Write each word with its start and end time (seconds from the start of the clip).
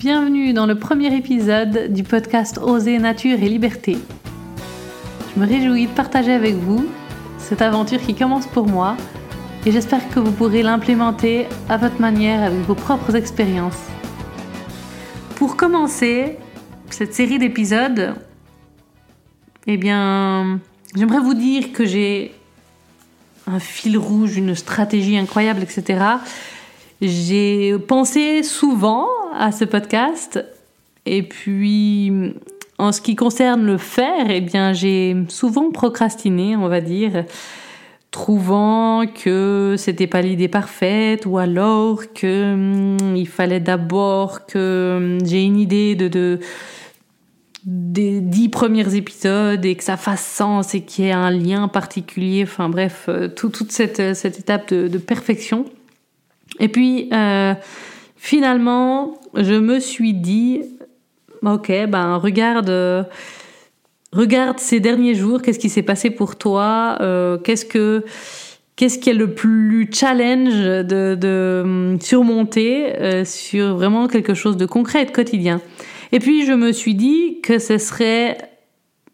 Bienvenue 0.00 0.54
dans 0.54 0.64
le 0.64 0.78
premier 0.78 1.14
épisode 1.14 1.92
du 1.92 2.04
podcast 2.04 2.56
Oser 2.56 2.98
Nature 2.98 3.34
et 3.42 3.50
Liberté. 3.50 3.98
Je 5.34 5.38
me 5.38 5.46
réjouis 5.46 5.88
de 5.88 5.92
partager 5.92 6.32
avec 6.32 6.54
vous 6.54 6.86
cette 7.36 7.60
aventure 7.60 8.00
qui 8.00 8.14
commence 8.14 8.46
pour 8.46 8.66
moi 8.66 8.96
et 9.66 9.70
j'espère 9.70 10.08
que 10.08 10.18
vous 10.18 10.32
pourrez 10.32 10.62
l'implémenter 10.62 11.48
à 11.68 11.76
votre 11.76 12.00
manière 12.00 12.42
avec 12.44 12.60
vos 12.60 12.74
propres 12.74 13.14
expériences. 13.14 13.76
Pour 15.34 15.58
commencer 15.58 16.38
cette 16.88 17.12
série 17.12 17.38
d'épisodes, 17.38 18.14
eh 19.66 19.76
bien, 19.76 20.60
j'aimerais 20.96 21.20
vous 21.20 21.34
dire 21.34 21.74
que 21.74 21.84
j'ai 21.84 22.32
un 23.46 23.60
fil 23.60 23.98
rouge, 23.98 24.38
une 24.38 24.54
stratégie 24.54 25.18
incroyable, 25.18 25.60
etc. 25.62 26.02
J'ai 27.02 27.76
pensé 27.86 28.42
souvent 28.42 29.06
à 29.34 29.52
ce 29.52 29.64
podcast 29.64 30.44
et 31.06 31.22
puis 31.22 32.34
en 32.78 32.92
ce 32.92 33.00
qui 33.00 33.14
concerne 33.14 33.64
le 33.66 33.78
faire, 33.78 34.30
eh 34.30 34.40
bien 34.40 34.72
j'ai 34.72 35.16
souvent 35.28 35.70
procrastiné, 35.70 36.56
on 36.56 36.68
va 36.68 36.80
dire, 36.80 37.24
trouvant 38.10 39.04
que 39.06 39.74
c'était 39.78 40.06
pas 40.06 40.22
l'idée 40.22 40.48
parfaite 40.48 41.26
ou 41.26 41.38
alors 41.38 42.12
que 42.12 42.54
hum, 42.54 43.16
il 43.16 43.28
fallait 43.28 43.60
d'abord 43.60 44.46
que 44.46 44.96
hum, 44.96 45.26
j'ai 45.26 45.44
une 45.44 45.58
idée 45.58 45.94
de, 45.94 46.08
de 46.08 46.40
des 47.64 48.20
dix 48.20 48.48
premiers 48.48 48.94
épisodes 48.94 49.62
et 49.66 49.74
que 49.74 49.84
ça 49.84 49.98
fasse 49.98 50.24
sens 50.24 50.74
et 50.74 50.80
qu'il 50.80 51.04
y 51.04 51.08
ait 51.08 51.12
un 51.12 51.30
lien 51.30 51.68
particulier. 51.68 52.44
Enfin 52.44 52.70
bref, 52.70 53.04
euh, 53.08 53.28
toute 53.28 53.70
cette, 53.70 54.14
cette 54.14 54.38
étape 54.38 54.72
de, 54.72 54.88
de 54.88 54.98
perfection. 54.98 55.66
Et 56.58 56.68
puis, 56.68 57.08
euh, 57.12 57.54
finalement, 58.20 59.18
je 59.34 59.54
me 59.54 59.80
suis 59.80 60.12
dit, 60.12 60.60
ok, 61.42 61.72
ben 61.88 62.16
regarde, 62.16 63.08
regarde 64.12 64.58
ces 64.60 64.78
derniers 64.78 65.14
jours, 65.14 65.40
qu'est-ce 65.40 65.58
qui 65.58 65.70
s'est 65.70 65.82
passé 65.82 66.10
pour 66.10 66.36
toi, 66.36 66.98
euh, 67.00 67.38
qu'est-ce 67.38 67.64
que 67.64 68.04
qu'est-ce 68.76 68.98
qui 68.98 69.10
est 69.10 69.14
le 69.14 69.34
plus 69.34 69.90
challenge 69.92 70.54
de, 70.54 71.14
de 71.14 71.60
hum, 71.64 71.98
surmonter 72.00 72.94
euh, 73.00 73.24
sur 73.24 73.74
vraiment 73.76 74.06
quelque 74.06 74.34
chose 74.34 74.56
de 74.56 74.66
concret 74.66 75.02
et 75.02 75.04
de 75.06 75.10
quotidien. 75.10 75.60
Et 76.12 76.18
puis 76.18 76.44
je 76.46 76.52
me 76.52 76.72
suis 76.72 76.94
dit 76.94 77.40
que 77.42 77.58
ce 77.58 77.78
serait 77.78 78.36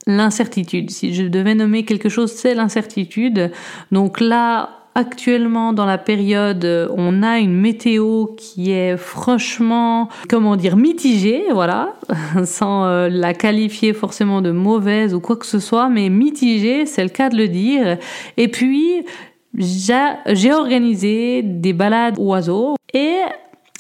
l'incertitude. 0.07 0.91
Si 0.91 1.15
je 1.15 1.25
devais 1.25 1.55
nommer 1.55 1.85
quelque 1.85 2.09
chose, 2.09 2.33
c'est 2.33 2.55
l'incertitude. 2.55 3.51
Donc 3.93 4.21
là, 4.21 4.76
actuellement 4.97 5.75
dans 5.75 5.85
la 5.85 5.99
période, 5.99 6.91
on 6.97 7.23
a 7.23 7.39
une 7.39 7.55
météo 7.55 8.29
qui 8.39 8.73
est 8.73 8.97
franchement, 8.97 10.09
comment 10.29 10.57
dire, 10.57 10.77
mitigée, 10.77 11.45
voilà, 11.53 11.95
sans 12.45 12.87
euh, 12.87 13.09
la 13.11 13.35
qualifier 13.35 13.93
forcément 13.93 14.41
de 14.41 14.51
mauvaise 14.51 15.15
ou 15.15 15.21
quoi 15.21 15.37
que 15.37 15.45
ce 15.45 15.59
soit, 15.59 15.91
mais 15.91 16.09
mitigée, 16.09 16.87
c'est 16.87 17.03
le 17.03 17.11
cas 17.11 17.29
de 17.29 17.37
le 17.37 17.49
dire. 17.49 17.99
Et 18.39 18.49
puis, 18.49 19.05
j'ai 19.59 20.53
organisé 20.53 21.43
des 21.43 21.75
balades 21.75 22.19
oiseaux 22.19 22.77
et 22.95 23.19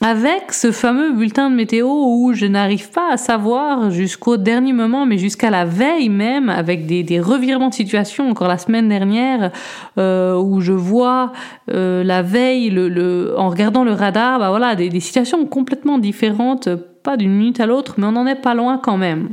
avec 0.03 0.53
ce 0.53 0.73
fameux 0.73 1.13
bulletin 1.13 1.49
de 1.49 1.55
météo 1.55 1.89
où 1.89 2.33
je 2.35 2.45
n'arrive 2.45 2.91
pas 2.91 3.13
à 3.13 3.17
savoir 3.17 3.91
jusqu'au 3.91 4.37
dernier 4.37 4.75
moment, 4.75 5.07
mais 5.07 5.17
jusqu'à 5.17 5.49
la 5.49 5.65
veille 5.65 6.11
même, 6.11 6.51
avec 6.51 6.87
des, 6.87 7.03
des, 7.03 7.19
revirements 7.19 7.71
de 7.71 7.75
situation, 7.75 8.29
encore 8.29 8.49
la 8.49 8.59
semaine 8.59 8.91
dernière, 8.91 9.53
euh, 9.99 10.37
où 10.37 10.61
je 10.61 10.73
vois 10.73 11.33
euh, 11.71 12.05
la 12.05 12.21
veille, 12.21 12.69
le, 12.69 12.89
le, 12.89 13.35
en 13.39 13.49
regardant 13.49 13.85
le 13.85 13.93
radar, 13.93 14.39
bah 14.39 14.51
voilà, 14.51 14.75
des, 14.75 14.91
des 14.91 15.01
situations 15.01 15.47
complètement 15.47 15.99
différentes, 15.99 16.69
pas 17.03 17.17
d'une 17.17 17.33
minute 17.33 17.61
à 17.61 17.67
l'autre, 17.67 17.95
mais 17.97 18.07
on 18.07 18.13
n'en 18.13 18.27
est 18.27 18.41
pas 18.41 18.55
loin 18.55 18.77
quand 18.77 18.99
même. 18.99 19.31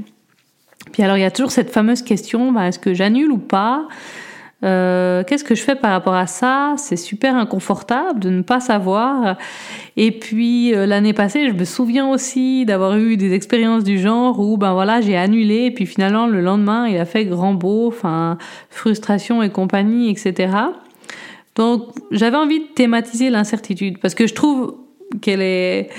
Puis 0.94 1.04
alors 1.04 1.18
il 1.18 1.22
y 1.22 1.26
a 1.26 1.32
toujours 1.32 1.52
cette 1.52 1.72
fameuse 1.72 2.04
question, 2.04 2.54
bah, 2.54 2.68
est-ce 2.68 2.80
que 2.80 2.94
j'annule 2.94 3.32
ou 3.32 3.38
pas? 3.38 3.88
Euh, 4.64 5.24
qu'est-ce 5.26 5.44
que 5.44 5.56
je 5.56 5.62
fais 5.62 5.76
par 5.76 5.92
rapport 5.92 6.16
à 6.16 6.28
ça? 6.28 6.76
C'est 6.78 6.96
super 6.96 7.36
inconfortable 7.36 8.20
de 8.20 8.30
ne 8.30 8.42
pas 8.42 8.60
savoir. 8.60 9.38
Et 9.98 10.12
puis 10.12 10.74
euh, 10.74 10.86
l'année 10.86 11.14
passée, 11.14 11.50
je 11.50 11.54
me 11.54 11.66
souviens 11.66 12.10
aussi 12.10 12.66
d'avoir 12.66 12.98
eu 12.98 13.18
des 13.18 13.34
expériences 13.34 13.84
du 13.84 14.00
genre 14.00 14.40
où 14.40 14.58
ben 14.58 14.74
voilà, 14.74 15.02
j'ai 15.02 15.18
annulé 15.18 15.66
et 15.66 15.72
puis 15.72 15.86
finalement 15.86 16.28
le 16.28 16.42
lendemain, 16.42 16.88
il 16.88 16.98
a 16.98 17.06
fait 17.06 17.26
grand 17.26 17.54
beau, 17.54 17.88
enfin 17.88 18.38
frustration 18.70 19.44
et 19.44 19.50
compagnie, 19.50 20.10
etc. 20.10 20.54
Donc 21.56 21.90
j'avais 22.12 22.38
envie 22.38 22.60
de 22.60 22.68
thématiser 22.74 23.30
l'incertitude 23.30 24.00
parce 24.00 24.16
que 24.16 24.28
je 24.28 24.34
trouve 24.34 24.76
qu'elle 25.22 25.42
est 25.42 25.90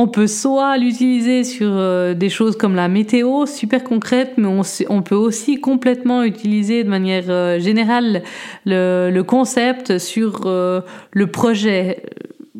on 0.00 0.06
peut 0.06 0.28
soit 0.28 0.78
l'utiliser 0.78 1.42
sur 1.42 1.70
euh, 1.72 2.14
des 2.14 2.28
choses 2.28 2.56
comme 2.56 2.76
la 2.76 2.86
météo, 2.86 3.46
super 3.46 3.82
concrète, 3.82 4.34
mais 4.36 4.46
on, 4.88 5.02
peut 5.02 5.16
aussi 5.16 5.60
complètement 5.60 6.22
utiliser 6.22 6.84
de 6.84 6.88
manière 6.88 7.24
euh, 7.28 7.58
générale 7.58 8.22
le, 8.64 9.10
le, 9.12 9.22
concept 9.24 9.98
sur 9.98 10.42
euh, 10.46 10.82
le 11.10 11.26
projet. 11.26 12.04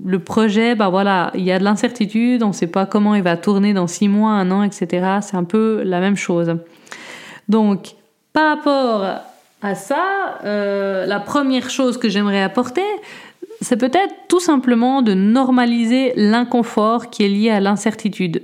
Le 0.04 0.19
projet, 0.19 0.75
bah 0.75 0.88
voilà, 0.88 1.31
il 1.34 1.43
y 1.43 1.53
a 1.53 1.60
de 1.60 1.65
l'incertitude, 1.65 2.43
on 2.43 2.48
ne 2.48 2.53
sait 2.53 2.66
pas 2.66 2.87
comment 2.87 3.15
il 3.15 3.22
va 3.22 3.37
tourner 3.37 3.72
dans 3.72 3.87
six 3.87 4.09
mois, 4.09 4.32
un 4.32 4.50
an, 4.50 4.65
etc. 4.65 5.19
C'est 5.22 5.37
un 5.37 5.44
peu 5.44 5.82
la 5.84 6.00
même 6.00 6.16
chose. 6.16 6.56
Donc, 7.48 7.94
par 8.32 8.56
rapport 8.56 9.04
à 9.62 9.75
ça, 9.75 10.38
la 10.44 11.21
première 11.21 11.69
chose 11.69 11.98
que 11.98 12.09
j'aimerais 12.09 12.43
apporter, 12.43 12.84
c'est 13.60 13.76
peut-être 13.76 14.14
tout 14.28 14.41
simplement 14.41 15.02
de 15.02 15.14
normaliser 15.14 16.12
l'inconfort 16.16 17.10
qui 17.10 17.24
est 17.24 17.28
lié 17.28 17.50
à 17.50 17.60
l'incertitude. 17.60 18.42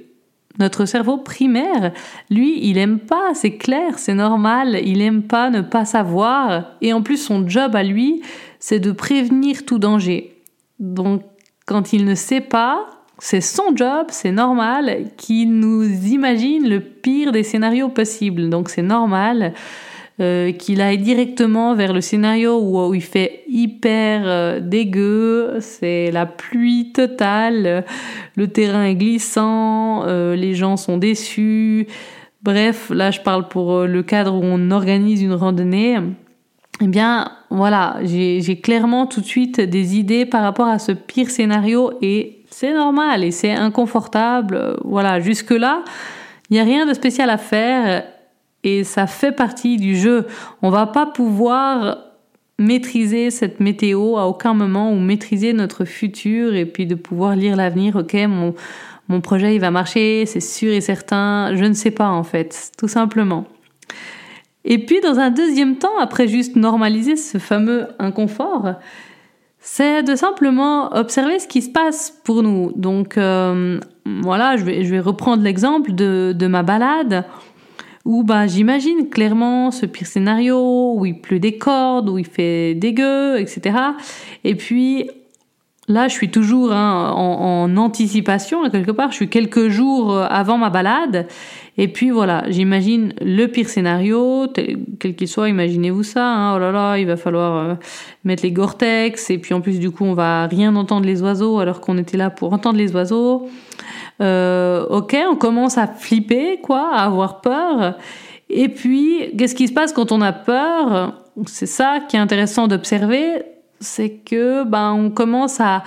Notre 0.59 0.85
cerveau 0.85 1.19
primaire, 1.19 1.93
lui, 2.31 2.61
il 2.65 2.79
aime 2.79 3.01
pas, 3.01 3.35
c'est 3.35 3.57
clair, 3.57 3.99
c'est 3.99 4.15
normal, 4.15 4.81
il 4.85 5.03
aime 5.03 5.23
pas 5.23 5.51
ne 5.51 5.63
pas 5.63 5.85
savoir, 5.85 6.77
et 6.81 6.93
en 6.93 7.03
plus 7.03 7.17
son 7.17 7.49
job 7.49 7.75
à 7.75 7.83
lui, 7.83 8.23
c'est 8.61 8.79
de 8.79 8.93
prévenir 8.93 9.65
tout 9.65 9.79
danger. 9.79 10.37
Donc, 10.79 11.23
quand 11.67 11.93
il 11.93 12.05
ne 12.05 12.15
sait 12.15 12.41
pas, 12.41 12.87
c'est 13.19 13.41
son 13.41 13.75
job, 13.75 14.07
c'est 14.11 14.33
normal 14.33 15.07
qu'il 15.17 15.59
nous 15.59 15.85
imagine 15.85 16.69
le 16.69 16.81
pire 16.81 17.33
des 17.33 17.43
scénarios 17.43 17.89
possibles. 17.89 18.49
Donc, 18.49 18.69
c'est 18.69 18.83
normal 18.83 19.55
euh, 20.21 20.53
qu'il 20.53 20.81
aille 20.81 20.99
directement 20.99 21.75
vers 21.75 21.93
le 21.93 22.01
scénario 22.01 22.61
où, 22.61 22.95
il 22.95 23.03
fait 23.03 23.43
hyper 23.49 24.23
euh, 24.27 24.61
dégueu, 24.61 25.57
c'est 25.59 26.13
la 26.13 26.25
pluie 26.25 26.93
totale, 26.93 27.85
le 28.37 28.47
terrain 28.47 28.85
est 28.85 28.95
glissant, 28.95 30.05
euh, 30.07 30.37
les 30.37 30.55
gens 30.55 30.77
sont 30.77 30.99
déçus. 30.99 31.89
Bref, 32.43 32.91
là 32.91 33.11
je 33.11 33.23
parle 33.23 33.49
pour 33.49 33.83
le 33.83 34.03
cadre 34.05 34.35
où 34.35 34.43
on 34.45 34.71
organise 34.71 35.21
une 35.21 35.33
randonnée. 35.33 35.99
Eh 36.81 36.87
bien, 36.87 37.33
voilà, 37.51 37.97
j'ai 38.05 38.61
clairement 38.61 39.07
tout 39.07 39.21
de 39.21 39.27
suite 39.27 39.61
des 39.61 39.97
idées 39.97 40.27
par 40.27 40.43
rapport 40.43 40.69
à 40.69 40.79
ce 40.79 40.93
pire 40.93 41.29
scénario 41.29 41.93
et 42.03 42.45
c'est 42.51 42.73
normal 42.73 43.25
et 43.25 43.33
c'est 43.33 43.53
inconfortable. 43.53 44.77
Voilà, 44.85 45.19
jusque-là, 45.19 45.83
il 46.51 46.55
n'y 46.55 46.61
a 46.61 46.65
rien 46.65 46.87
de 46.87 46.95
spécial 46.95 47.31
à 47.31 47.39
faire 47.39 48.05
et 48.65 48.83
ça 48.83 49.07
fait 49.07 49.33
partie 49.33 49.77
du 49.77 49.97
jeu. 49.97 50.27
On 50.63 50.71
va 50.71 50.87
pas 50.87 51.07
pouvoir 51.07 51.99
maîtriser 52.59 53.31
cette 53.31 53.61
météo 53.61 54.17
à 54.17 54.27
aucun 54.27 54.55
moment 54.55 54.93
ou 54.93 54.99
maîtriser 54.99 55.53
notre 55.53 55.85
futur 55.85 56.55
et 56.55 56.67
puis 56.67 56.87
de 56.87 56.95
pouvoir 56.95 57.37
lire 57.37 57.57
l'avenir. 57.57 57.97
Ok, 57.97 58.15
mon, 58.15 58.55
mon 59.09 59.21
projet 59.21 59.55
il 59.55 59.61
va 59.61 59.71
marcher, 59.71 60.25
c'est 60.27 60.41
sûr 60.41 60.73
et 60.73 60.81
certain. 60.81 61.55
Je 61.55 61.65
ne 61.65 61.75
sais 61.75 61.91
pas 61.91 62.09
en 62.09 62.25
fait, 62.25 62.73
tout 62.79 62.89
simplement. 62.89 63.45
Et 64.65 64.79
puis 64.79 65.01
dans 65.01 65.19
un 65.19 65.31
deuxième 65.31 65.77
temps, 65.77 65.99
après 66.01 66.27
juste 66.27 66.57
normaliser 66.57 67.17
ce 67.17 67.37
fameux 67.39 67.89
inconfort, 67.99 68.75
c'est 69.59 70.03
de 70.03 70.15
simplement 70.15 70.95
observer 70.95 71.39
ce 71.39 71.49
qui 71.49 71.61
se 71.61 71.71
passe 71.71 72.19
pour 72.25 72.43
nous. 72.43 72.73
Donc 72.77 73.19
euh, 73.19 73.79
voilà, 74.07 74.57
je 74.57 74.65
vais, 74.65 74.85
je 74.85 74.91
vais 74.91 75.01
reprendre 75.01 75.43
l'exemple 75.43 75.93
de, 75.93 76.35
de 76.37 76.47
ma 76.47 76.63
balade 76.63 77.25
où 78.05 78.23
bah, 78.23 78.47
j'imagine 78.47 79.09
clairement 79.09 79.71
ce 79.71 79.87
pire 79.87 80.07
scénario, 80.07 80.95
où 80.97 81.07
il 81.07 81.21
pleut 81.21 81.39
des 81.39 81.57
cordes, 81.57 82.09
où 82.09 82.19
il 82.19 82.27
fait 82.27 82.75
dégueu, 82.75 83.41
etc. 83.41 83.77
Et 84.45 84.55
puis 84.55 85.11
là, 85.89 86.09
je 86.09 86.15
suis 86.15 86.31
toujours 86.31 86.73
hein, 86.73 87.13
en, 87.15 87.69
en, 87.71 87.77
anticipation, 87.77 88.69
quelque 88.71 88.91
part, 88.91 89.11
je 89.11 89.17
suis 89.17 89.29
quelques 89.29 89.69
jours 89.69 90.17
avant 90.17 90.59
ma 90.59 90.71
balade. 90.71 91.27
Et 91.77 91.89
puis 91.89 92.11
voilà, 92.11 92.45
j'imagine 92.49 93.15
le 93.21 93.47
pire 93.47 93.69
scénario, 93.69 94.47
quel 95.01 95.17
qu'il 95.17 95.27
soit, 95.27 95.49
imaginez-vous 95.49 96.05
ça, 96.05 96.25
hein, 96.25 96.55
oh 96.55 96.59
là 96.61 96.71
là, 96.71 96.99
il 96.99 97.07
va 97.07 97.17
falloir 97.17 97.57
euh, 97.57 97.75
mettre 98.23 98.45
les 98.45 98.53
Gore-Tex, 98.53 99.31
et 99.31 99.39
puis 99.39 99.55
en 99.55 99.61
plus 99.61 99.81
du 99.81 99.91
coup 99.91 100.05
on 100.05 100.15
va 100.15 100.47
rien 100.47 100.77
entendre 100.77 101.05
les 101.05 101.21
oiseaux 101.23 101.59
alors 101.59 101.81
qu'on 101.81 101.99
était 101.99 102.17
là 102.17 102.31
pour 102.31 102.53
entendre 102.53 102.79
les 102.79 102.95
oiseaux. 102.95 103.49
Euh, 104.21 104.87
ok, 104.89 105.17
on 105.29 105.35
commence 105.35 105.77
à 105.77 105.89
flipper, 105.89 106.61
quoi, 106.63 106.91
à 106.93 107.05
avoir 107.05 107.41
peur. 107.41 107.97
Et 108.49 108.69
puis, 108.69 109.33
qu'est-ce 109.37 109.57
qui 109.57 109.67
se 109.67 109.73
passe 109.73 109.93
quand 109.93 110.13
on 110.13 110.21
a 110.21 110.33
peur? 110.33 111.25
C'est 111.47 111.67
ça 111.67 111.99
qui 112.09 112.15
est 112.15 112.21
intéressant 112.21 112.69
d'observer, 112.69 113.43
c'est 113.81 114.11
que 114.11 114.65
ben 114.65 114.93
on 114.93 115.11
commence 115.11 115.61
à 115.61 115.83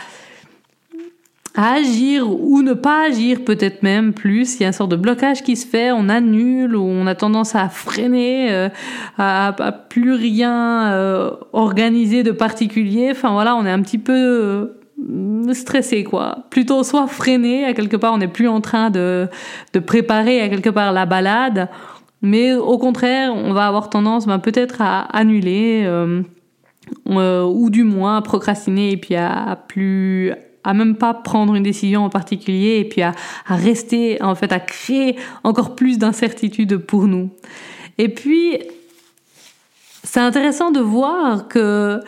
à 1.57 1.73
agir 1.73 2.29
ou 2.29 2.61
ne 2.61 2.73
pas 2.73 3.07
agir 3.07 3.43
peut-être 3.43 3.81
même 3.81 4.13
plus. 4.13 4.55
Il 4.55 4.61
y 4.61 4.63
a 4.65 4.67
une 4.67 4.73
sorte 4.73 4.91
de 4.91 4.95
blocage 4.95 5.41
qui 5.41 5.55
se 5.55 5.65
fait, 5.65 5.91
on 5.91 6.07
annule 6.07 6.75
ou 6.75 6.83
on 6.83 7.07
a 7.07 7.15
tendance 7.15 7.55
à 7.55 7.67
freiner, 7.67 8.51
euh, 8.51 8.69
à, 9.17 9.53
plus 9.89 10.13
rien 10.13 10.91
euh, 10.91 11.31
organiser 11.53 12.21
de 12.21 12.31
particulier. 12.31 13.09
Enfin 13.11 13.31
voilà, 13.31 13.55
on 13.55 13.65
est 13.65 13.71
un 13.71 13.81
petit 13.81 13.97
peu 13.97 14.13
euh, 14.13 15.53
stressé 15.53 16.03
quoi. 16.03 16.43
Plutôt 16.51 16.83
soit 16.83 17.07
freiné, 17.07 17.65
à 17.65 17.73
quelque 17.73 17.97
part 17.97 18.13
on 18.13 18.19
n'est 18.19 18.27
plus 18.27 18.47
en 18.47 18.61
train 18.61 18.91
de, 18.91 19.27
de 19.73 19.79
préparer 19.79 20.41
à 20.41 20.49
quelque 20.49 20.69
part 20.69 20.91
la 20.91 21.07
balade, 21.07 21.69
mais 22.21 22.53
au 22.53 22.77
contraire 22.77 23.33
on 23.35 23.53
va 23.53 23.65
avoir 23.65 23.89
tendance 23.89 24.27
ben, 24.27 24.37
peut-être 24.37 24.79
à 24.79 25.01
annuler. 25.05 25.87
Euh, 27.09 27.43
ou 27.43 27.69
du 27.69 27.83
moins 27.83 28.21
procrastiner 28.21 28.91
et 28.91 28.97
puis 28.97 29.15
à 29.15 29.57
plus 29.67 30.33
à 30.63 30.73
même 30.73 30.95
pas 30.97 31.13
prendre 31.13 31.55
une 31.55 31.63
décision 31.63 32.03
en 32.03 32.09
particulier 32.09 32.79
et 32.79 32.85
puis 32.85 33.01
à, 33.01 33.13
à 33.47 33.55
rester, 33.55 34.21
en 34.21 34.35
fait, 34.35 34.51
à 34.51 34.59
créer 34.59 35.15
encore 35.45 35.75
plus 35.75 35.97
d'incertitudes 35.97 36.77
pour 36.77 37.07
nous. 37.07 37.29
Et 37.97 38.09
puis, 38.09 38.57
c'est 40.03 40.19
intéressant 40.19 40.71
de 40.71 40.81
voir 40.81 41.47
que 41.47 42.01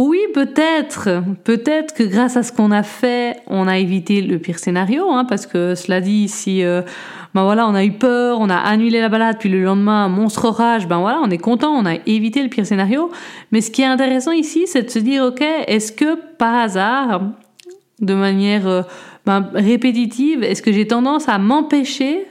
oui, 0.00 0.20
peut-être, 0.32 1.22
peut-être 1.44 1.92
que 1.92 2.02
grâce 2.02 2.38
à 2.38 2.42
ce 2.42 2.52
qu'on 2.52 2.70
a 2.70 2.82
fait, 2.82 3.36
on 3.46 3.68
a 3.68 3.76
évité 3.76 4.22
le 4.22 4.38
pire 4.38 4.58
scénario, 4.58 5.10
hein, 5.10 5.26
parce 5.26 5.46
que 5.46 5.74
cela 5.74 6.00
dit, 6.00 6.26
si 6.26 6.64
euh, 6.64 6.80
ben 7.34 7.42
voilà, 7.42 7.68
on 7.68 7.74
a 7.74 7.84
eu 7.84 7.92
peur, 7.92 8.40
on 8.40 8.48
a 8.48 8.56
annulé 8.56 9.02
la 9.02 9.10
balade, 9.10 9.36
puis 9.38 9.50
le 9.50 9.62
lendemain, 9.62 10.08
monstre 10.08 10.46
orage, 10.46 10.88
ben 10.88 11.00
voilà, 11.00 11.20
on 11.22 11.28
est 11.28 11.36
content, 11.36 11.72
on 11.72 11.84
a 11.84 11.96
évité 12.06 12.42
le 12.42 12.48
pire 12.48 12.64
scénario. 12.64 13.10
Mais 13.52 13.60
ce 13.60 13.70
qui 13.70 13.82
est 13.82 13.86
intéressant 13.86 14.32
ici, 14.32 14.66
c'est 14.66 14.84
de 14.84 14.90
se 14.90 14.98
dire, 14.98 15.22
ok, 15.22 15.42
est-ce 15.66 15.92
que 15.92 16.14
par 16.14 16.54
hasard, 16.54 17.20
de 18.00 18.14
manière 18.14 18.66
euh, 18.66 18.82
ben, 19.26 19.50
répétitive, 19.52 20.42
est-ce 20.42 20.62
que 20.62 20.72
j'ai 20.72 20.86
tendance 20.86 21.28
à 21.28 21.36
m'empêcher, 21.36 22.26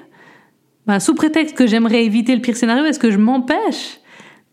ben, 0.88 1.00
sous 1.00 1.14
prétexte 1.14 1.56
que 1.56 1.68
j'aimerais 1.68 2.04
éviter 2.04 2.34
le 2.34 2.42
pire 2.42 2.58
scénario, 2.58 2.84
est-ce 2.86 3.00
que 3.00 3.12
je 3.12 3.20
m'empêche 3.20 4.00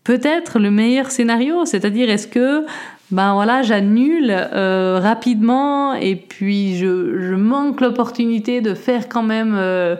peut-être 0.03 0.59
le 0.59 0.69
meilleur 0.69 1.09
scénario? 1.09 1.65
C'est-à-dire, 1.65 2.11
est-ce 2.11 2.27
que 2.27 2.65
ben 3.11 3.33
voilà, 3.33 3.61
j'annule 3.61 4.31
euh, 4.31 4.99
rapidement 5.01 5.93
et 5.93 6.15
puis 6.15 6.75
je, 6.77 7.21
je 7.21 7.35
manque 7.35 7.79
l'opportunité 7.81 8.59
de 8.61 8.73
faire 8.73 9.07
quand 9.07 9.23
même 9.23 9.53
euh, 9.55 9.95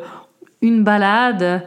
une 0.62 0.83
balade. 0.83 1.63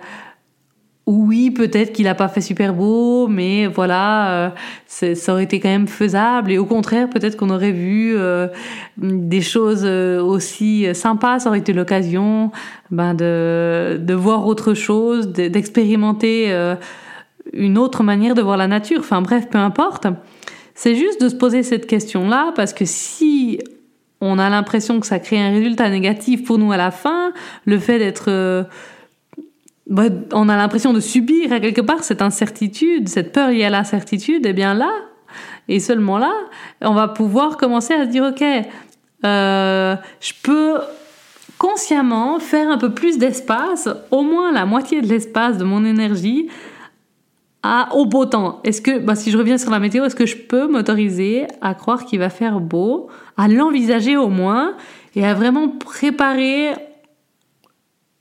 Oui, 1.07 1.51
peut-être 1.51 1.93
qu'il 1.93 2.05
n'a 2.05 2.15
pas 2.15 2.29
fait 2.29 2.41
super 2.41 2.73
beau, 2.73 3.27
mais 3.27 3.67
voilà, 3.67 4.31
euh, 4.31 4.51
ça 4.87 5.33
aurait 5.33 5.43
été 5.43 5.59
quand 5.59 5.69
même 5.69 5.89
faisable. 5.89 6.53
Et 6.53 6.59
au 6.59 6.67
contraire, 6.67 7.09
peut-être 7.11 7.37
qu'on 7.37 7.51
aurait 7.51 7.73
vu 7.73 8.15
euh, 8.17 8.47
des 8.97 9.41
choses 9.41 9.83
euh, 9.85 10.23
aussi 10.23 10.87
sympas. 10.95 11.41
Ça 11.41 11.49
aurait 11.49 11.59
été 11.59 11.73
l'occasion 11.73 12.53
ben, 12.93 13.15
de, 13.15 13.99
de 14.01 14.15
voir 14.15 14.47
autre 14.47 14.75
chose, 14.75 15.29
d'expérimenter 15.33 16.55
une 17.53 17.79
autre 17.79 18.05
manière 18.05 18.37
de 18.37 18.43
voir 18.43 18.57
la 18.57 18.69
nature. 18.69 19.01
Enfin 19.01 19.21
bref, 19.21 19.49
peu 19.51 19.59
importe. 19.59 20.07
C'est 20.82 20.94
juste 20.94 21.21
de 21.21 21.29
se 21.29 21.35
poser 21.35 21.62
cette 21.62 21.87
question-là, 21.87 22.55
parce 22.56 22.73
que 22.73 22.87
si 22.87 23.59
on 24.23 24.38
a 24.38 24.49
l'impression 24.49 24.99
que 24.99 25.06
ça 25.06 25.19
crée 25.19 25.38
un 25.38 25.50
résultat 25.50 25.91
négatif 25.91 26.43
pour 26.43 26.56
nous 26.56 26.73
à 26.73 26.79
la 26.79 26.91
fin, 26.91 27.35
le 27.67 27.79
fait 27.79 27.99
d'être... 27.99 28.31
Euh, 28.31 28.65
bah, 29.88 30.05
on 30.32 30.49
a 30.49 30.56
l'impression 30.56 30.94
de 30.94 31.00
subir 31.00 31.50
quelque 31.61 31.82
part 31.82 32.03
cette 32.03 32.23
incertitude, 32.23 33.11
cette 33.11 33.31
peur 33.32 33.50
liée 33.50 33.65
à 33.65 33.69
l'incertitude, 33.69 34.47
et 34.47 34.49
eh 34.49 34.53
bien 34.55 34.73
là, 34.73 34.91
et 35.69 35.81
seulement 35.81 36.17
là, 36.17 36.32
on 36.81 36.94
va 36.94 37.09
pouvoir 37.09 37.59
commencer 37.59 37.93
à 37.93 38.06
se 38.06 38.09
dire, 38.09 38.25
ok, 38.25 38.43
euh, 39.26 39.97
je 40.23 40.33
peux 40.43 40.79
consciemment 41.59 42.38
faire 42.38 42.71
un 42.71 42.79
peu 42.79 42.94
plus 42.94 43.19
d'espace, 43.19 43.87
au 44.11 44.23
moins 44.23 44.50
la 44.50 44.65
moitié 44.65 45.03
de 45.03 45.09
l'espace 45.09 45.59
de 45.59 45.65
mon 45.65 45.85
énergie, 45.85 46.49
à, 47.62 47.95
au 47.95 48.07
beau 48.07 48.27
temps. 48.27 48.61
Est-ce 48.65 48.81
que, 48.81 48.99
bah, 48.99 49.15
si 49.15 49.31
je 49.31 49.39
reviens 49.39 49.59
sur 49.59 49.71
la 49.71 49.79
météo, 49.79 50.05
est-ce 50.05 50.17
que 50.17 50.27
je 50.27 50.37
peux 50.37 50.67
m'autoriser 50.67 51.47
à 51.61 51.75
croire 51.75 52.05
qu'il 52.05 52.19
va 52.19 52.31
faire 52.31 52.61
beau, 52.61 53.09
à 53.37 53.49
l'envisager 53.49 54.17
au 54.17 54.29
moins, 54.29 54.75
et 55.15 55.27
à 55.27 55.35
vraiment 55.35 55.69
préparer 55.69 56.73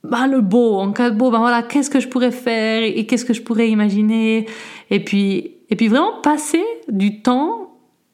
bah, 0.04 0.26
le 0.26 0.40
beau, 0.40 0.76
en 0.76 0.92
cas 0.92 1.10
de 1.10 1.16
beau, 1.16 1.30
bah 1.30 1.38
voilà, 1.38 1.62
qu'est-ce 1.62 1.90
que 1.90 2.00
je 2.00 2.08
pourrais 2.08 2.30
faire 2.30 2.82
et 2.82 3.06
qu'est-ce 3.06 3.24
que 3.24 3.34
je 3.34 3.42
pourrais 3.42 3.68
imaginer, 3.68 4.46
et 4.90 5.04
puis, 5.04 5.56
et 5.68 5.76
puis 5.76 5.88
vraiment 5.88 6.20
passer 6.22 6.64
du 6.88 7.22
temps 7.22 7.66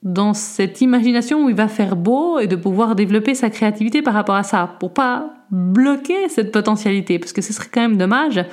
dans 0.03 0.35
cette 0.35 0.81
imagination 0.81 1.45
où 1.45 1.49
il 1.49 1.57
va 1.57 1.69
faire 1.69 1.97
beau 1.97 2.39
et 2.39 2.47
de 2.47 2.55
pouvoir 2.55 2.95
développer 2.95 3.35
sa 3.35 3.51
créativité 3.51 4.03
par 4.03 4.15
rapport 4.15 4.35
à 4.35 4.43
ça, 4.43 4.77
pour 4.79 4.95
pas 4.95 5.33
bloquer 5.51 6.29
cette 6.29 6.53
potentialité, 6.53 7.19
parce 7.19 7.33
que 7.33 7.43
ce 7.43 7.53
serait 7.53 7.69
quand 7.73 7.81
même 7.81 7.97
dommage 7.97 8.45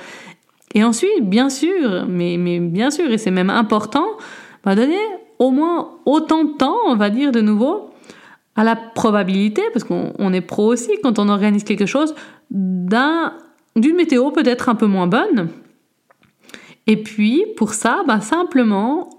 et 0.74 0.82
ensuite, 0.82 1.28
bien 1.28 1.48
sûr, 1.50 2.06
mais, 2.08 2.36
mais 2.38 2.58
bien 2.58 2.90
sûr, 2.90 3.10
et 3.10 3.18
c'est 3.18 3.30
même 3.30 3.50
important, 3.50 4.06
donner 4.64 4.98
au 5.38 5.50
moins 5.50 5.98
autant 6.04 6.44
de 6.44 6.52
temps, 6.56 6.76
on 6.86 6.96
va 6.96 7.10
dire 7.10 7.32
de 7.32 7.40
nouveau, 7.40 7.90
à 8.56 8.64
la 8.64 8.76
probabilité, 8.76 9.62
parce 9.72 9.84
qu'on 9.84 10.32
est 10.32 10.40
pro 10.40 10.72
aussi 10.72 10.90
quand 11.02 11.18
on 11.18 11.28
organise 11.28 11.64
quelque 11.64 11.86
chose, 11.86 12.14
d'une 12.50 13.96
météo 13.96 14.30
peut-être 14.30 14.68
un 14.68 14.74
peu 14.74 14.86
moins 14.86 15.06
bonne. 15.06 15.48
Et 16.86 17.02
puis, 17.02 17.44
pour 17.56 17.74
ça, 17.74 18.02
bah, 18.06 18.20
simplement 18.20 19.10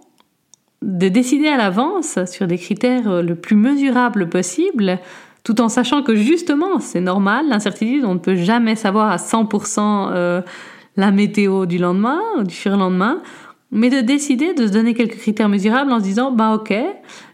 de 0.81 1.09
décider 1.09 1.47
à 1.47 1.57
l'avance 1.57 2.19
sur 2.25 2.47
des 2.47 2.57
critères 2.57 3.23
le 3.23 3.35
plus 3.35 3.55
mesurables 3.55 4.29
possible, 4.29 4.99
tout 5.43 5.61
en 5.61 5.69
sachant 5.69 6.03
que 6.03 6.15
justement, 6.15 6.79
c'est 6.79 7.01
normal, 7.01 7.47
l'incertitude, 7.49 8.05
on 8.05 8.15
ne 8.15 8.19
peut 8.19 8.35
jamais 8.35 8.75
savoir 8.75 9.11
à 9.11 9.17
100% 9.17 10.09
euh, 10.11 10.41
la 10.97 11.11
météo 11.11 11.65
du 11.65 11.77
lendemain, 11.77 12.19
du 12.43 12.53
surlendemain, 12.53 13.21
mais 13.71 13.89
de 13.89 14.01
décider 14.01 14.53
de 14.53 14.67
se 14.67 14.71
donner 14.71 14.93
quelques 14.93 15.17
critères 15.17 15.49
mesurables 15.49 15.91
en 15.91 15.99
se 15.99 16.03
disant, 16.03 16.31
bah 16.31 16.53
ok, 16.53 16.73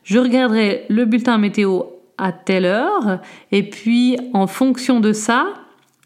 je 0.04 0.20
regarderai 0.20 0.86
le 0.90 1.06
bulletin 1.06 1.38
météo 1.38 1.82
à 2.18 2.32
telle 2.32 2.66
heure, 2.66 3.20
et 3.52 3.64
puis 3.70 4.18
en 4.34 4.48
fonction 4.48 5.00
de 5.00 5.14
ça, 5.14 5.48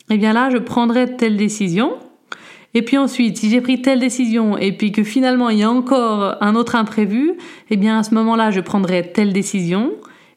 eh 0.10 0.18
bien 0.18 0.34
là, 0.34 0.50
je 0.50 0.58
prendrai 0.58 1.16
telle 1.18 1.38
décision. 1.38 1.94
Et 2.74 2.82
puis 2.82 2.98
ensuite, 2.98 3.38
si 3.38 3.50
j'ai 3.50 3.62
pris 3.62 3.82
telle 3.82 4.00
décision 4.00 4.58
et 4.58 4.74
puis 4.74 4.92
que 4.92 5.04
finalement 5.04 5.50
il 5.50 5.60
y 5.60 5.64
a 5.64 5.72
encore 5.72 6.36
un 6.42 6.56
autre 6.56 6.76
imprévu, 6.76 7.36
eh 7.70 7.78
bien 7.78 7.98
à 7.98 8.04
ce 8.04 8.14
moment-là, 8.16 8.52
je 8.52 8.60
prendrai 8.60 9.14
telle 9.14 9.32
décision. 9.32 9.94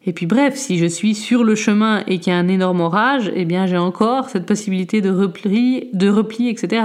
Et 0.08 0.14
puis 0.14 0.24
bref, 0.24 0.56
si 0.56 0.78
je 0.78 0.86
suis 0.86 1.14
sur 1.14 1.44
le 1.44 1.54
chemin 1.54 2.02
et 2.06 2.18
qu'il 2.18 2.32
y 2.32 2.36
a 2.36 2.38
un 2.38 2.48
énorme 2.48 2.80
orage, 2.80 3.30
eh 3.34 3.44
bien 3.44 3.66
j'ai 3.66 3.76
encore 3.76 4.30
cette 4.30 4.46
possibilité 4.46 5.02
de 5.02 5.10
repli, 5.10 6.48
etc. 6.48 6.82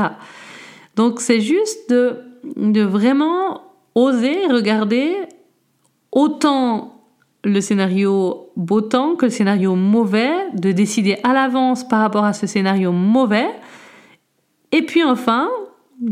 Donc 0.98 1.22
c'est 1.22 1.40
juste 1.40 1.90
de 1.90 2.82
vraiment 2.82 3.62
oser 3.96 4.46
regarder 4.48 5.16
autant 6.12 7.06
le 7.46 7.62
scénario 7.62 8.50
beau 8.58 8.82
temps 8.82 9.16
que 9.16 9.28
le 9.28 9.32
scénario 9.32 9.76
mauvais, 9.76 10.34
de 10.54 10.74
décider 10.74 11.18
à 11.24 11.32
l'avance 11.32 11.88
par 11.88 12.02
rapport 12.02 12.26
à 12.26 12.34
ce 12.34 12.46
scénario 12.46 12.92
mauvais. 12.92 13.48
Et 14.74 14.82
puis 14.82 15.02
enfin, 15.02 15.50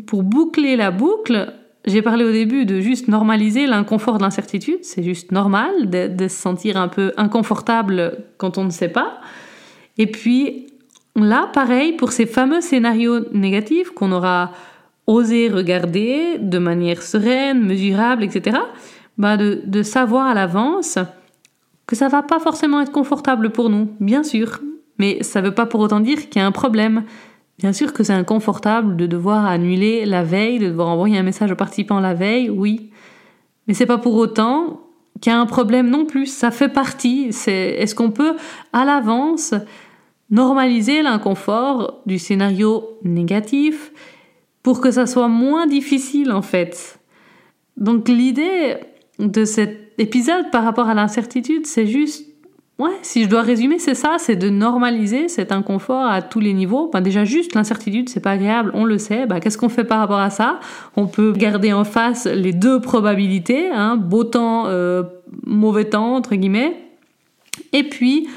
pour 0.06 0.24
boucler 0.24 0.78
la 0.78 0.92
boucle, 0.92 1.54
j'ai 1.86 2.02
parlé 2.02 2.24
au 2.24 2.32
début 2.32 2.66
de 2.66 2.80
juste 2.80 3.08
normaliser 3.08 3.66
l'inconfort 3.66 4.18
de 4.18 4.24
l'incertitude. 4.24 4.80
C'est 4.84 5.04
juste 5.04 5.32
normal 5.32 5.90
de, 5.90 6.28
se 6.28 6.36
sentir 6.36 6.78
un 6.78 6.88
peu 6.88 7.12
inconfortable 7.18 8.26
quand 8.38 8.58
on 8.58 8.66
ne 8.66 8.70
sait 8.70 8.90
pas. 8.90 9.20
Et 9.98 10.08
puis 10.08 10.68
là, 11.16 11.50
pareil, 11.54 11.94
pour 11.94 12.12
ces 12.12 12.28
fameux 12.28 12.62
scénarios 12.62 13.26
négatifs 13.34 13.90
qu'on 13.92 14.12
aura 14.12 14.52
osé 15.08 15.50
regarder 15.50 16.38
de 16.40 16.60
manière 16.60 17.02
sereine, 17.02 17.62
mesurable, 17.66 18.24
etc., 18.24 18.58
bah 19.18 19.36
de, 19.36 19.62
de 19.66 19.84
savoir 19.84 20.28
à 20.28 20.34
l'avance 20.34 21.00
que 21.88 21.96
ça 21.96 22.08
va 22.08 22.22
pas 22.22 22.40
forcément 22.40 22.80
être 22.80 22.92
confortable 22.92 23.50
pour 23.50 23.70
nous, 23.70 23.90
bien 24.00 24.24
sûr. 24.24 24.62
Mais 25.00 25.24
ça 25.24 25.42
veut 25.42 25.54
pas 25.54 25.66
pour 25.66 25.80
autant 25.80 26.00
dire 26.00 26.30
qu'il 26.30 26.40
y 26.40 26.44
a 26.44 26.48
un 26.48 26.52
problème. 26.52 27.04
Bien 27.62 27.74
sûr 27.74 27.94
que 27.94 28.04
c'est 28.04 28.14
inconfortable 28.14 28.96
de 28.98 29.06
devoir 29.06 29.46
annuler 29.46 30.06
la 30.06 30.24
veille, 30.24 30.58
de 30.58 30.70
devoir 30.70 30.88
envoyer 30.88 31.20
un 31.20 31.24
message 31.24 31.52
aux 31.52 31.56
participants 31.56 32.00
la 32.00 32.16
veille, 32.16 32.50
oui. 32.50 32.90
Mais 33.68 33.76
c'est 33.76 33.86
pas 33.86 34.00
pour 34.00 34.16
autant 34.16 34.82
qu'il 35.22 35.32
y 35.32 35.36
a 35.36 35.40
un 35.40 35.46
problème 35.46 35.88
non 35.88 36.08
plus. 36.08 36.26
Ça 36.26 36.50
fait 36.50 36.70
partie. 36.70 37.30
Est-ce 37.46 37.94
qu'on 37.94 38.10
peut, 38.10 38.36
à 38.74 38.84
l'avance, 38.84 39.54
normaliser 40.32 41.04
l'inconfort 41.04 42.02
du 42.08 42.18
scénario 42.18 42.98
négatif 43.04 43.92
pour 44.64 44.82
que 44.82 44.90
ça 44.90 45.06
soit 45.06 45.28
moins 45.28 45.68
difficile, 45.68 46.32
en 46.32 46.42
fait? 46.42 47.00
Donc, 47.78 48.10
l'idée 48.10 48.78
de 49.20 49.46
cet 49.46 49.94
épisode 50.00 50.50
par 50.50 50.64
rapport 50.64 50.90
à 50.90 50.96
l'incertitude, 50.96 51.68
c'est 51.68 51.86
juste 51.86 52.26
Si 53.02 53.24
je 53.24 53.30
dois 53.30 53.42
résumer, 53.42 53.80
c'est 53.80 53.96
ça, 53.96 54.16
c'est 54.18 54.36
de 54.36 54.50
normaliser 54.50 55.28
cet 55.28 55.52
inconfort 55.52 56.06
à 56.06 56.22
tous 56.22 56.40
les 56.40 56.54
niveaux. 56.54 56.90
Ben 56.92 57.02
déjà 57.02 57.26
juste 57.26 57.54
l'incertitude, 57.56 58.10
c'est 58.10 58.20
pas 58.20 58.32
agréable, 58.32 58.72
on 58.74 58.86
le 58.86 58.98
sait. 58.98 59.26
Ben, 59.26 59.40
qu'est-ce 59.40 59.58
qu'on 59.58 59.70
fait 59.70 59.84
par 59.84 60.00
rapport 60.00 60.20
à 60.20 60.30
ça? 60.30 60.60
On 60.96 61.08
peut 61.08 61.34
garder 61.34 61.74
en 61.74 61.84
face 61.84 62.26
les 62.26 62.54
deux 62.54 62.80
probabilités, 62.80 63.70
hein, 63.72 63.98
beau 63.98 64.24
temps, 64.24 64.68
euh, 64.68 65.04
mauvais 65.46 65.86
temps 65.86 66.16
entre 66.16 66.36
guillemets, 66.36 66.76
et 67.74 67.84
puis 67.84 68.28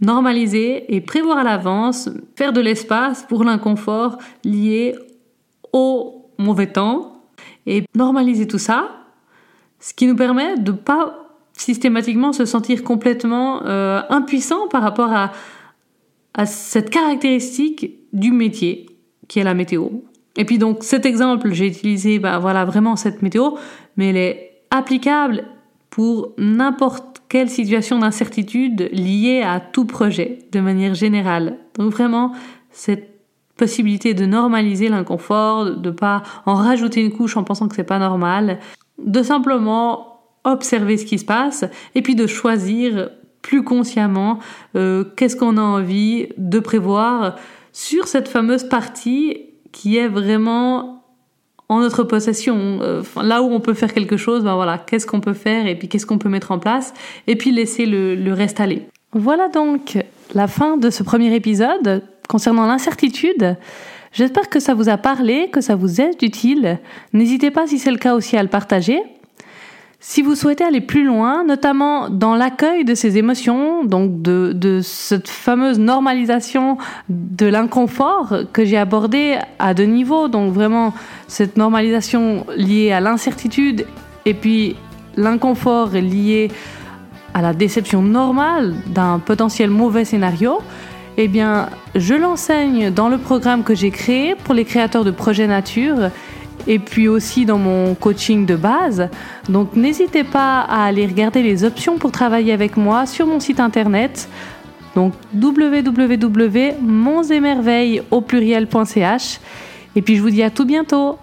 normaliser 0.00 0.94
et 0.94 1.00
prévoir 1.00 1.38
à 1.38 1.44
l'avance, 1.44 2.08
faire 2.36 2.52
de 2.52 2.60
l'espace 2.60 3.24
pour 3.28 3.44
l'inconfort 3.44 4.18
lié 4.44 4.94
au 5.72 6.26
mauvais 6.38 6.66
temps 6.66 7.22
et 7.66 7.84
normaliser 7.94 8.46
tout 8.46 8.58
ça, 8.58 8.90
ce 9.78 9.94
qui 9.94 10.06
nous 10.06 10.16
permet 10.16 10.58
de 10.58 10.72
pas 10.72 11.22
systématiquement 11.62 12.32
se 12.32 12.44
sentir 12.44 12.82
complètement 12.82 13.64
euh, 13.64 14.02
impuissant 14.08 14.68
par 14.68 14.82
rapport 14.82 15.12
à, 15.12 15.32
à 16.34 16.46
cette 16.46 16.90
caractéristique 16.90 17.98
du 18.12 18.32
métier 18.32 18.86
qui 19.28 19.38
est 19.38 19.44
la 19.44 19.54
météo. 19.54 19.88
Et 20.36 20.44
puis 20.44 20.58
donc 20.58 20.82
cet 20.82 21.06
exemple, 21.06 21.52
j'ai 21.52 21.66
utilisé 21.66 22.18
bah, 22.18 22.38
voilà 22.38 22.64
vraiment 22.64 22.96
cette 22.96 23.22
météo, 23.22 23.52
mais 23.96 24.08
elle 24.08 24.16
est 24.16 24.62
applicable 24.70 25.44
pour 25.90 26.32
n'importe 26.38 27.22
quelle 27.28 27.50
situation 27.50 27.98
d'incertitude 27.98 28.88
liée 28.92 29.42
à 29.42 29.60
tout 29.60 29.84
projet 29.84 30.38
de 30.52 30.60
manière 30.60 30.94
générale. 30.94 31.58
Donc 31.76 31.92
vraiment 31.92 32.32
cette 32.70 33.10
possibilité 33.56 34.14
de 34.14 34.24
normaliser 34.24 34.88
l'inconfort, 34.88 35.66
de 35.66 35.90
ne 35.90 35.94
pas 35.94 36.22
en 36.46 36.54
rajouter 36.54 37.04
une 37.04 37.12
couche 37.12 37.36
en 37.36 37.44
pensant 37.44 37.68
que 37.68 37.76
c'est 37.76 37.84
pas 37.84 37.98
normal, 37.98 38.58
de 38.98 39.22
simplement 39.22 40.11
observer 40.44 40.96
ce 40.96 41.04
qui 41.04 41.18
se 41.18 41.24
passe 41.24 41.64
et 41.94 42.02
puis 42.02 42.14
de 42.14 42.26
choisir 42.26 43.10
plus 43.42 43.64
consciemment 43.64 44.38
euh, 44.76 45.04
qu'est-ce 45.16 45.36
qu'on 45.36 45.56
a 45.56 45.62
envie 45.62 46.28
de 46.38 46.58
prévoir 46.58 47.36
sur 47.72 48.06
cette 48.06 48.28
fameuse 48.28 48.64
partie 48.64 49.46
qui 49.72 49.96
est 49.96 50.08
vraiment 50.08 51.02
en 51.68 51.80
notre 51.80 52.04
possession. 52.04 52.78
Euh, 52.82 53.02
là 53.22 53.42
où 53.42 53.46
on 53.46 53.60
peut 53.60 53.74
faire 53.74 53.92
quelque 53.92 54.16
chose, 54.16 54.44
ben 54.44 54.54
voilà, 54.54 54.78
qu'est-ce 54.78 55.06
qu'on 55.06 55.20
peut 55.20 55.32
faire 55.32 55.66
et 55.66 55.76
puis 55.76 55.88
qu'est-ce 55.88 56.06
qu'on 56.06 56.18
peut 56.18 56.28
mettre 56.28 56.52
en 56.52 56.58
place 56.58 56.92
et 57.26 57.36
puis 57.36 57.50
laisser 57.50 57.86
le, 57.86 58.14
le 58.14 58.32
reste 58.32 58.60
aller. 58.60 58.86
Voilà 59.12 59.48
donc 59.48 59.98
la 60.34 60.46
fin 60.46 60.76
de 60.76 60.90
ce 60.90 61.02
premier 61.02 61.34
épisode 61.34 62.02
concernant 62.28 62.66
l'incertitude. 62.66 63.56
J'espère 64.12 64.50
que 64.50 64.60
ça 64.60 64.74
vous 64.74 64.88
a 64.88 64.98
parlé, 64.98 65.48
que 65.50 65.60
ça 65.60 65.74
vous 65.74 66.00
est 66.00 66.22
utile. 66.22 66.78
N'hésitez 67.12 67.50
pas 67.50 67.66
si 67.66 67.78
c'est 67.78 67.90
le 67.90 67.96
cas 67.96 68.14
aussi 68.14 68.36
à 68.36 68.42
le 68.42 68.48
partager. 68.48 69.02
Si 70.04 70.20
vous 70.20 70.34
souhaitez 70.34 70.64
aller 70.64 70.80
plus 70.80 71.04
loin, 71.04 71.44
notamment 71.44 72.10
dans 72.10 72.34
l'accueil 72.34 72.84
de 72.84 72.92
ces 72.92 73.18
émotions, 73.18 73.84
donc 73.84 74.20
de, 74.20 74.52
de 74.52 74.80
cette 74.82 75.28
fameuse 75.28 75.78
normalisation 75.78 76.76
de 77.08 77.46
l'inconfort 77.46 78.34
que 78.52 78.64
j'ai 78.64 78.76
abordé 78.76 79.38
à 79.60 79.74
deux 79.74 79.84
niveaux, 79.84 80.26
donc 80.26 80.52
vraiment 80.52 80.92
cette 81.28 81.56
normalisation 81.56 82.44
liée 82.56 82.90
à 82.90 82.98
l'incertitude 82.98 83.86
et 84.26 84.34
puis 84.34 84.74
l'inconfort 85.16 85.90
lié 85.90 86.50
à 87.32 87.40
la 87.40 87.52
déception 87.52 88.02
normale 88.02 88.74
d'un 88.88 89.20
potentiel 89.20 89.70
mauvais 89.70 90.04
scénario, 90.04 90.58
eh 91.16 91.28
bien, 91.28 91.68
je 91.94 92.14
l'enseigne 92.14 92.90
dans 92.90 93.08
le 93.08 93.18
programme 93.18 93.62
que 93.62 93.76
j'ai 93.76 93.92
créé 93.92 94.34
pour 94.34 94.54
les 94.54 94.64
créateurs 94.64 95.04
de 95.04 95.12
projets 95.12 95.46
nature 95.46 96.10
et 96.66 96.78
puis 96.78 97.08
aussi 97.08 97.44
dans 97.44 97.58
mon 97.58 97.94
coaching 97.94 98.46
de 98.46 98.56
base. 98.56 99.10
Donc 99.48 99.74
n'hésitez 99.74 100.24
pas 100.24 100.60
à 100.60 100.86
aller 100.86 101.06
regarder 101.06 101.42
les 101.42 101.64
options 101.64 101.98
pour 101.98 102.12
travailler 102.12 102.52
avec 102.52 102.76
moi 102.76 103.06
sur 103.06 103.26
mon 103.26 103.40
site 103.40 103.58
internet. 103.60 104.28
Donc 104.94 105.14
www.monsemerveilles 105.34 108.02
au 108.10 108.20
pluriel.ch. 108.20 109.40
Et 109.94 110.02
puis 110.02 110.16
je 110.16 110.22
vous 110.22 110.30
dis 110.30 110.42
à 110.42 110.50
tout 110.50 110.64
bientôt. 110.64 111.18